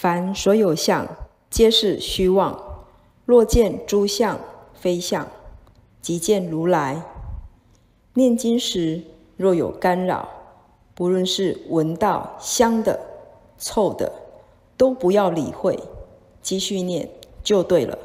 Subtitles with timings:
[0.00, 1.08] 凡所有相
[1.50, 2.86] 皆是虚妄
[3.26, 4.38] 若见诸相
[4.72, 5.26] 非相
[6.00, 7.02] 即见如来。
[8.14, 9.02] 念经时
[9.36, 10.28] 若有干扰
[10.94, 13.00] 不论是闻到香的
[13.58, 14.12] 臭的
[14.76, 15.76] 都不要理会
[16.42, 17.10] 继续念
[17.42, 17.98] 就对了。